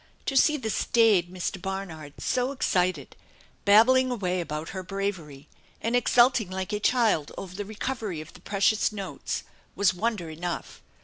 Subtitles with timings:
[0.25, 1.61] To see the staid Mr.
[1.61, 3.15] Barnard so excited,
[3.65, 5.47] babbling away about her bravery
[5.79, 9.43] and exulting like a child over the recovery of the precious notes,
[9.75, 10.81] was wonder enough.